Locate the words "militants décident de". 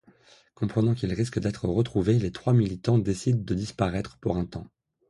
2.53-3.53